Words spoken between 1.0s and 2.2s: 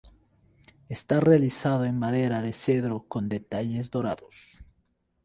realizado en